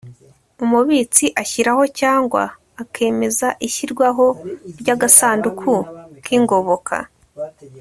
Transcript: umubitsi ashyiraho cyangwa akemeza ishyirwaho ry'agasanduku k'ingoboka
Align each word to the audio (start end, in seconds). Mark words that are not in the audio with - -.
umubitsi 0.63 1.25
ashyiraho 1.41 1.83
cyangwa 1.99 2.43
akemeza 2.81 3.47
ishyirwaho 3.67 4.25
ry'agasanduku 4.79 5.71
k'ingoboka 6.23 6.95